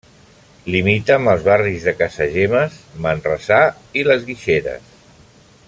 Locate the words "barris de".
1.47-1.93